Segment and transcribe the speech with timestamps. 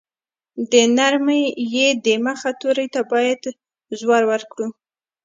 [0.71, 1.41] د نرمې
[1.85, 3.41] ی د مخه توري ته باید
[3.99, 4.67] زور ورکړو.